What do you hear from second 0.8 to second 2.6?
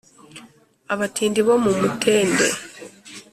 Abatindi bo mu Mutende